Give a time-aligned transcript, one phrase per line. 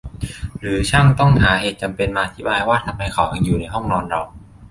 [0.59, 4.21] หรือช่างต้องหาเหตุจำเป็นมาอธิบายว่าทำไมเขายังอยู่ในห้องนอนเรา?